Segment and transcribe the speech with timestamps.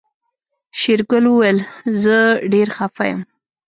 [0.79, 1.57] شېرګل وويل
[2.03, 2.17] زه
[2.53, 3.19] ډېر خپه يم.